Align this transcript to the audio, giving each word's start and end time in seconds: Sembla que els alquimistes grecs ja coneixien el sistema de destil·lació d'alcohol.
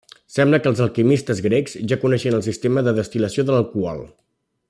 Sembla 0.35 0.59
que 0.61 0.69
els 0.69 0.79
alquimistes 0.85 1.41
grecs 1.47 1.77
ja 1.91 1.99
coneixien 2.05 2.39
el 2.39 2.43
sistema 2.49 2.85
de 2.89 2.97
destil·lació 3.01 3.47
d'alcohol. 3.51 4.05